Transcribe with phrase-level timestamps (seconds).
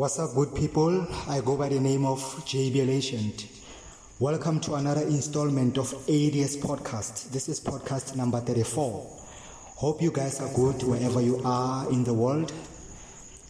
[0.00, 1.06] What's up, good people?
[1.28, 3.46] I go by the name of JBL Ancient.
[4.18, 7.30] Welcome to another installment of ADS Podcast.
[7.32, 9.06] This is podcast number 34.
[9.76, 12.50] Hope you guys are good wherever you are in the world.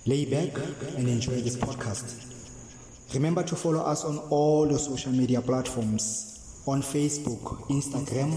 [0.06, 0.52] Lay back
[0.96, 3.14] and enjoy this podcast.
[3.14, 8.32] Remember to follow us on all the social media platforms on Facebook, Instagram,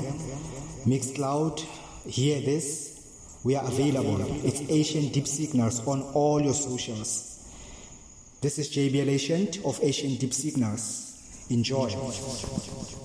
[0.85, 1.61] Mixcloud.
[2.05, 3.41] Hear this.
[3.43, 4.19] We are available.
[4.45, 7.32] It's Ancient Deep Signals on all your socials.
[8.43, 11.45] This is JBL Ancient of Ancient Deep Signals.
[11.49, 11.87] Enjoy.
[11.87, 13.02] wherever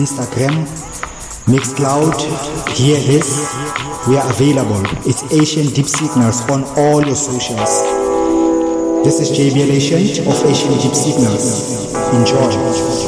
[0.00, 0.64] Instagram,
[1.44, 2.16] Mixcloud,
[2.74, 3.52] Hear This.
[4.08, 4.82] We are available.
[5.04, 7.72] It's Ancient Deep Signals on all your socials.
[9.04, 11.92] This is JBL Ancient of Ancient Deep Signals.
[12.14, 12.99] Enjoy.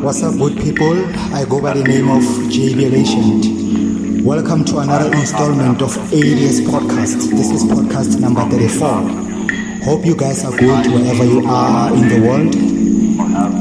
[0.00, 0.96] What's up, good people?
[1.34, 4.24] I go by the name of JBL Ancient.
[4.24, 7.28] Welcome to another installment of ADS Podcast.
[7.30, 9.84] This is podcast number 34.
[9.84, 12.54] Hope you guys are good wherever you are in the world.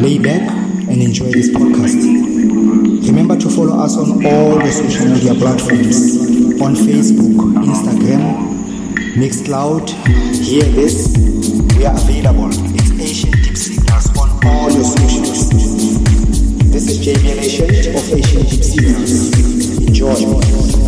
[0.01, 0.41] Lay back
[0.87, 1.99] and enjoy this podcast.
[3.07, 8.55] Remember to follow us on all the social media platforms on Facebook, Instagram,
[9.15, 9.89] Mixcloud,
[10.35, 11.15] hear this.
[11.75, 12.68] We are available.
[17.01, 19.31] Ancient of Ancient Signals.
[19.87, 20.78] Enjoy.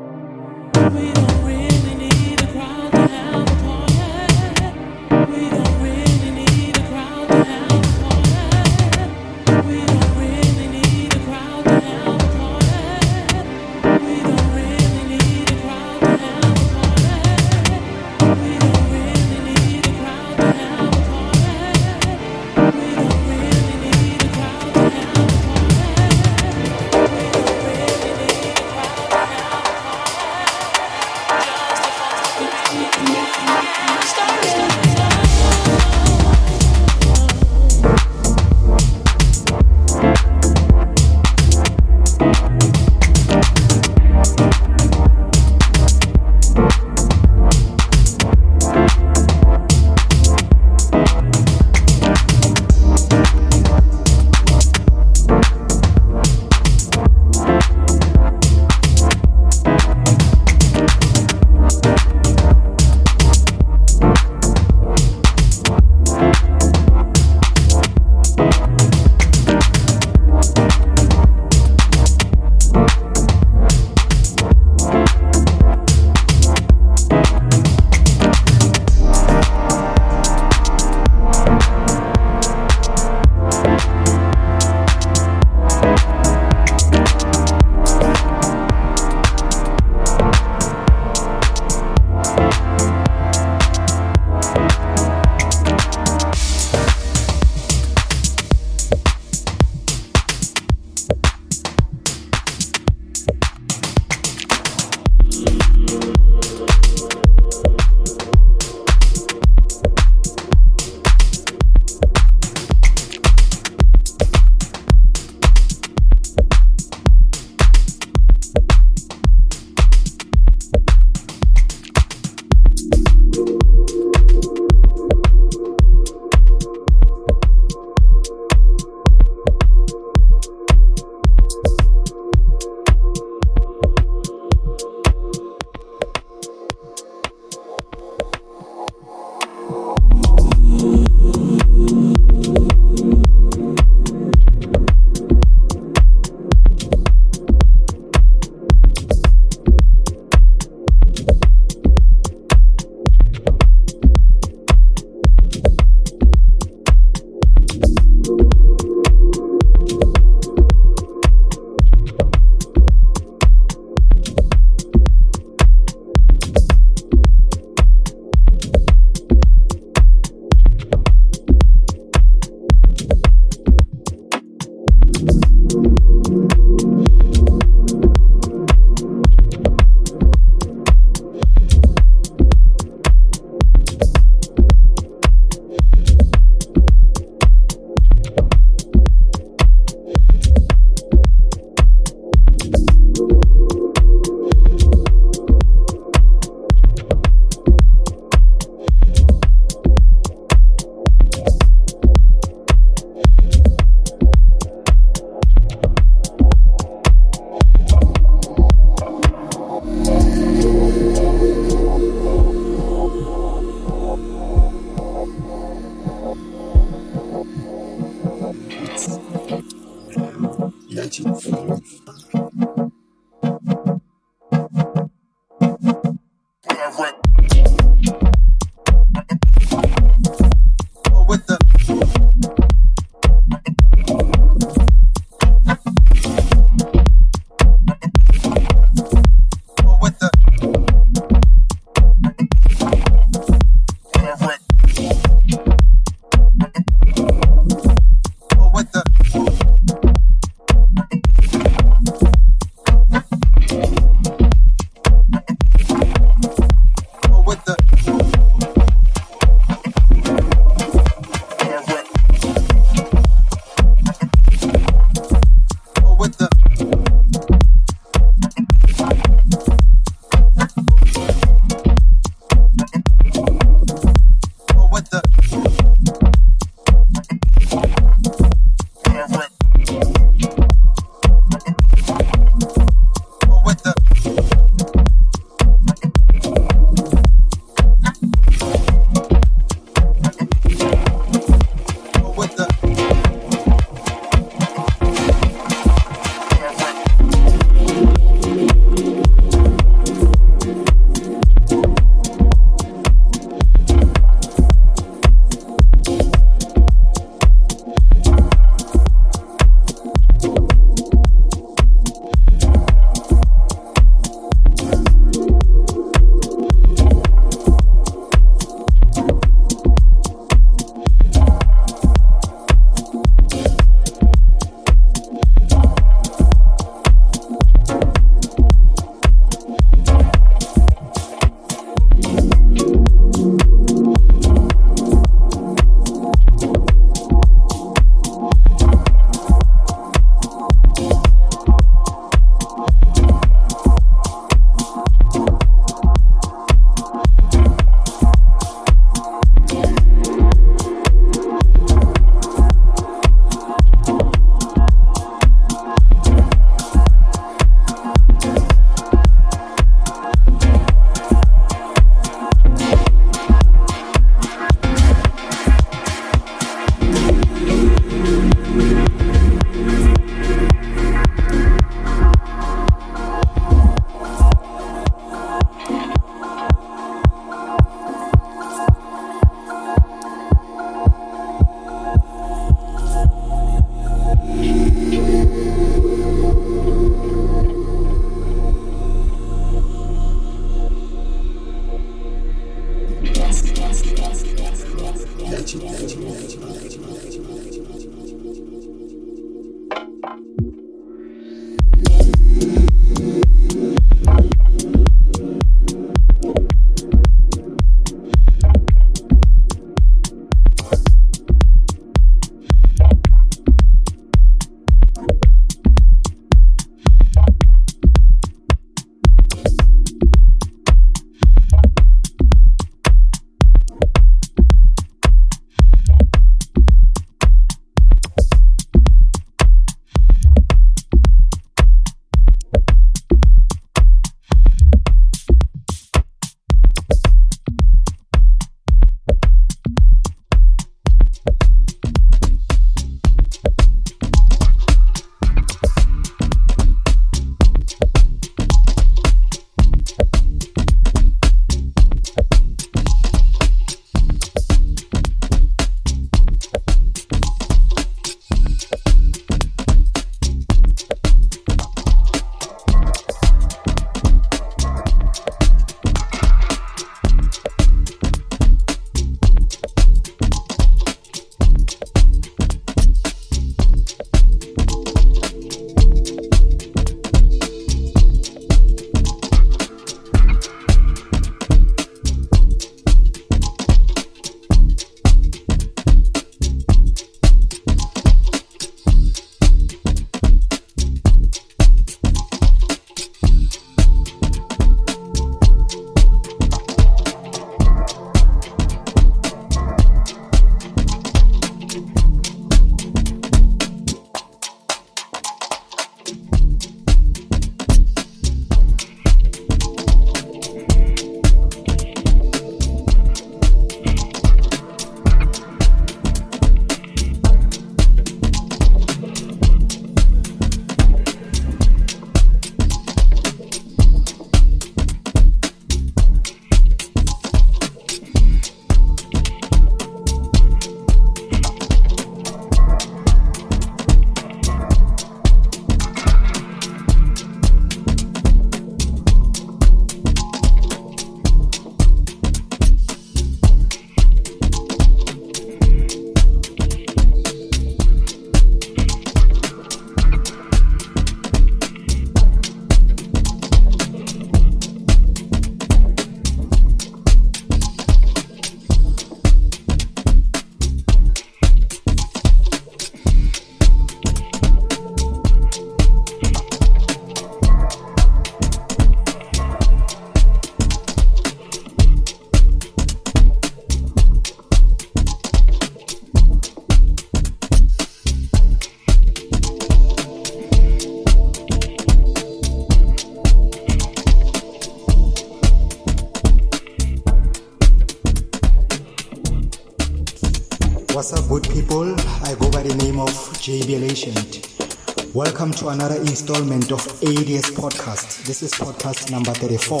[595.94, 598.42] Another installment of ADS Podcast.
[598.46, 600.00] This is podcast number 34.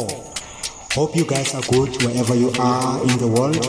[0.94, 3.62] Hope you guys are good wherever you are in the world.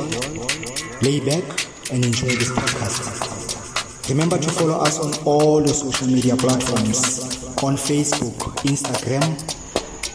[1.03, 1.45] Lay back
[1.93, 4.09] and enjoy this podcast.
[4.09, 9.21] Remember to follow us on all the social media platforms on Facebook, Instagram,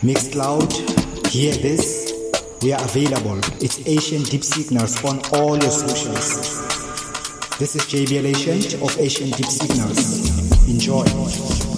[0.03, 2.13] Mixcloud, Hear This.
[2.61, 3.39] We are available.
[3.63, 6.59] It's Ancient Deep Signals on all your socials.
[7.61, 10.69] This is JBL Ancient of Ancient Deep Signals.
[10.69, 11.70] Enjoy.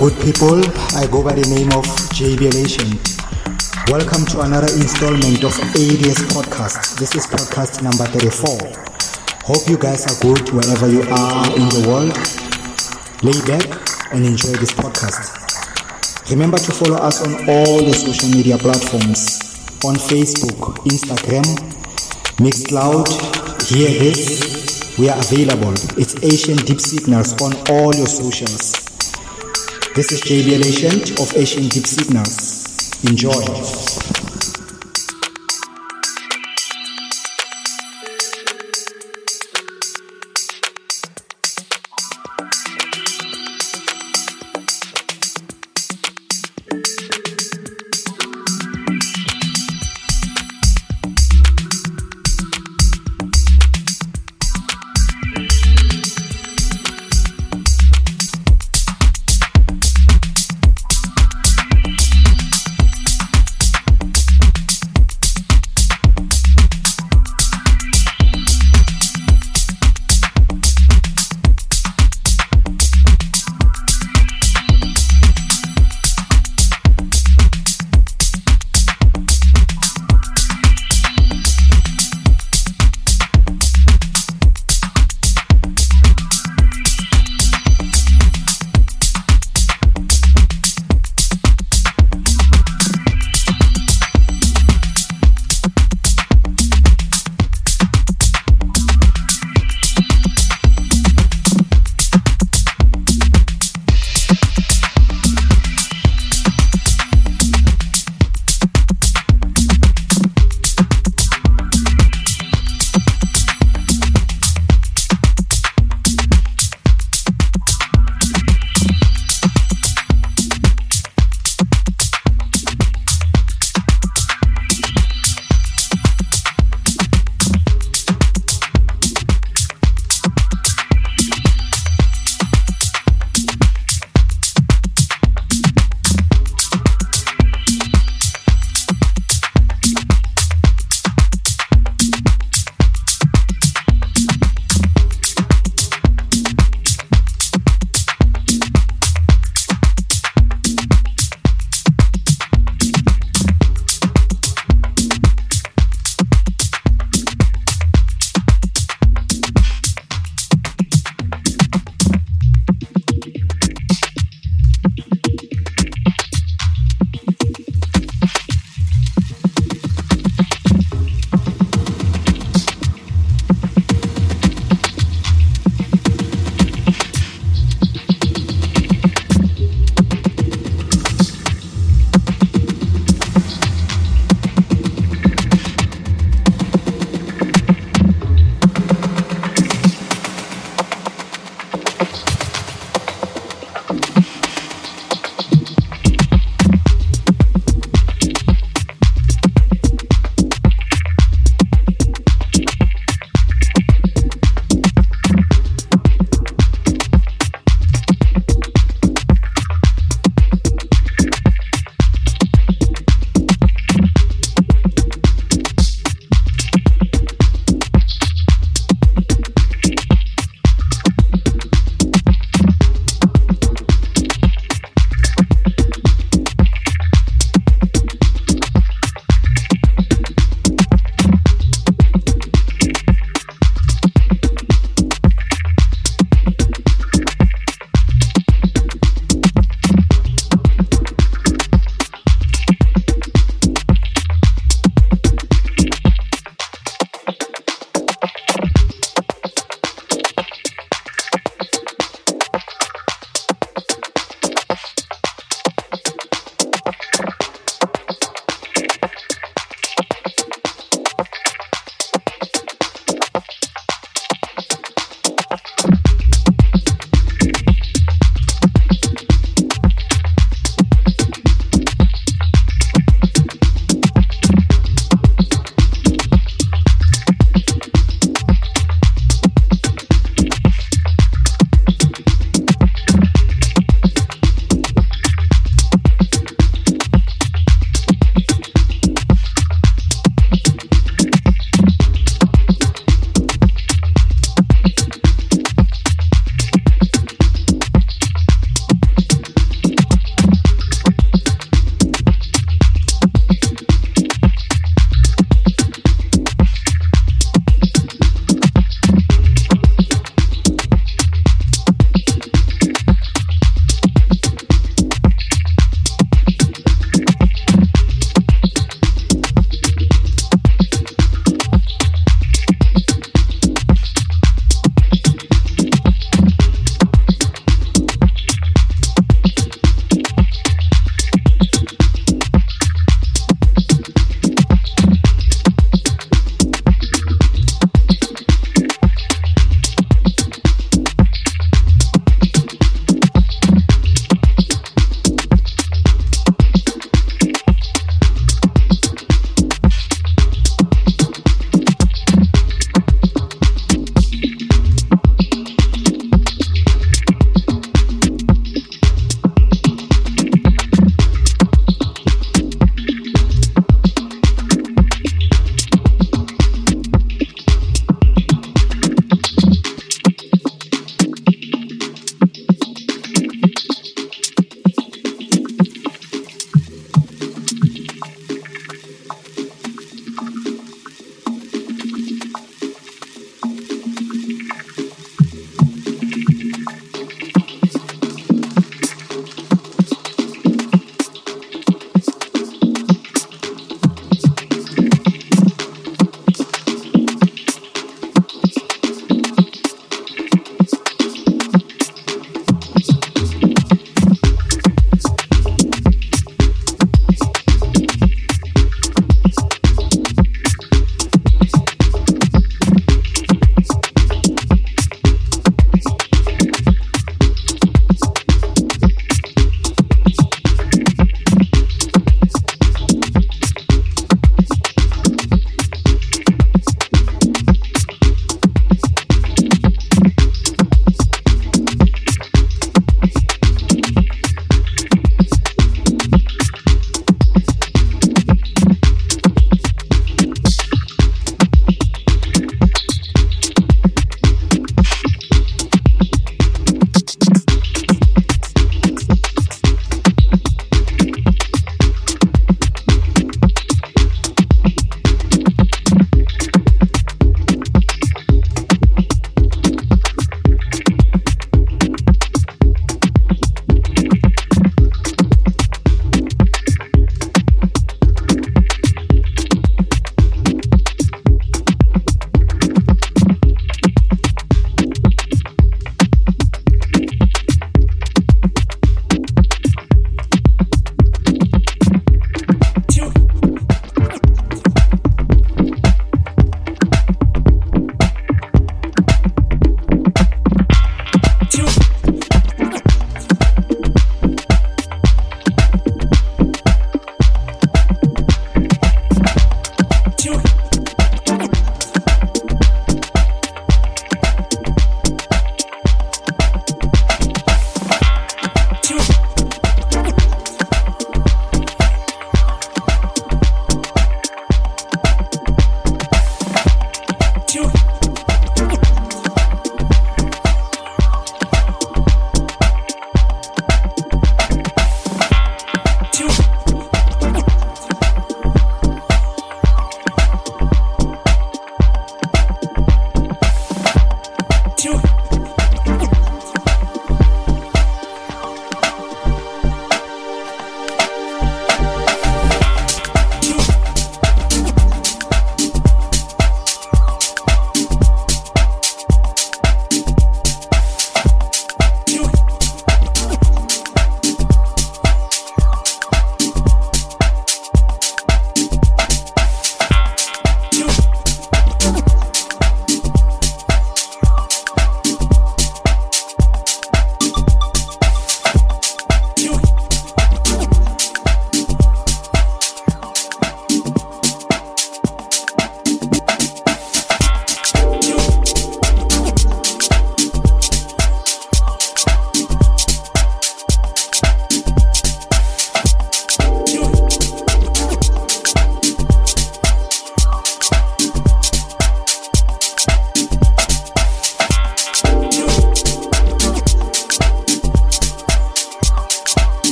[0.00, 0.64] Good people?
[0.96, 1.84] I go by the name of
[2.16, 3.04] JBL Ancient.
[3.92, 6.96] Welcome to another installment of ADS Podcast.
[6.96, 8.48] This is podcast number 34.
[9.44, 12.16] Hope you guys are good wherever you are in the world.
[13.20, 13.68] Lay back
[14.16, 15.36] and enjoy this podcast.
[16.32, 19.36] Remember to follow us on all the social media platforms
[19.84, 21.44] on Facebook, Instagram,
[22.40, 23.04] Mixcloud,
[23.68, 24.96] Hear This.
[24.96, 25.76] We are available.
[26.00, 28.89] It's Ancient Deep Signals on all your socials.
[29.92, 33.02] This is JBL Ancient of Ancient Deep Signals.
[33.02, 34.09] Enjoy.